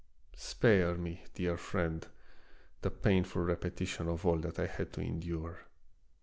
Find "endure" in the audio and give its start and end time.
5.01-5.67